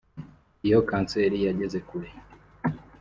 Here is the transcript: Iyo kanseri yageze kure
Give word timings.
Iyo 0.65 0.79
kanseri 0.89 1.37
yageze 1.47 1.79
kure 1.87 2.09